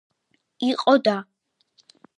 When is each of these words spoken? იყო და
იყო 0.69 0.95
და 1.11 1.15